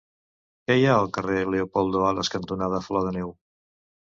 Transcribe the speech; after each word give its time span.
Què 0.69 0.77
hi 0.77 0.87
ha 0.91 0.95
al 1.01 1.09
carrer 1.17 1.43
Leopoldo 1.55 2.01
Alas 2.07 2.33
cantonada 2.37 2.81
Flor 2.87 3.07
de 3.11 3.17
Neu? 3.19 3.31